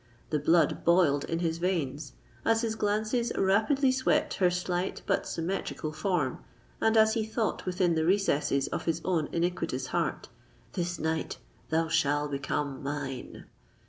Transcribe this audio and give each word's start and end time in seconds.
The 0.31 0.39
blood 0.39 0.83
boiled 0.83 1.25
in 1.25 1.37
his 1.37 1.59
veins, 1.59 2.13
as 2.43 2.63
his 2.63 2.73
glances 2.73 3.31
rapidly 3.37 3.91
swept 3.91 4.33
her 4.37 4.49
slight 4.49 5.03
but 5.05 5.27
symmetrical 5.27 5.93
form, 5.93 6.39
and 6.81 6.97
as 6.97 7.13
he 7.13 7.23
thought 7.23 7.67
within 7.67 7.93
the 7.93 8.03
recesses 8.03 8.67
of 8.69 8.85
his 8.85 8.99
own 9.05 9.29
iniquitous 9.31 9.85
heart, 9.93 10.27
"This 10.73 10.97
night 10.97 11.37
thou 11.69 11.87
shall 11.87 12.27
become 12.27 12.81
mine!" 12.81 13.45